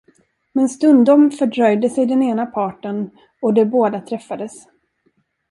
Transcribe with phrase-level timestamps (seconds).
[0.53, 3.09] Men stundom fördröjde sig den ena parten
[3.41, 4.51] och de båda träffades.